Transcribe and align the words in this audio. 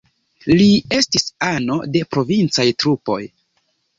Li 0.61 0.69
estis 0.99 1.27
ano 1.49 1.77
de 1.97 2.03
provincaj 2.15 2.67
trupoj. 2.85 3.21